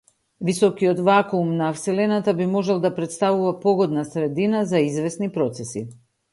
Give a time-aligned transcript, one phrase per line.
[0.47, 5.87] Високиот вакуум на вселената би можел да претставува погодна средина за извесни процеси.